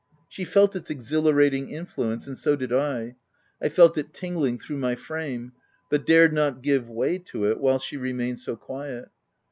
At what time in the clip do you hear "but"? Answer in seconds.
5.91-6.07